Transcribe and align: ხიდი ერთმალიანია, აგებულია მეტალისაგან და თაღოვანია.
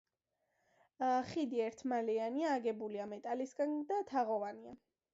ხიდი 1.33 1.61
ერთმალიანია, 1.67 2.57
აგებულია 2.61 3.09
მეტალისაგან 3.15 3.81
და 3.95 4.05
თაღოვანია. 4.15 4.79